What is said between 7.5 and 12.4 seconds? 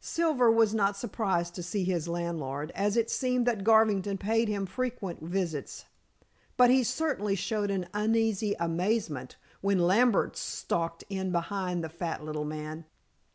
an uneasy amazement when Lambert stalked in behind the fat